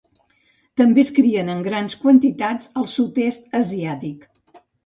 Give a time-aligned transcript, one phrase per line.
[0.81, 4.27] També es crien en grans quantitats al sud-est asiàtic.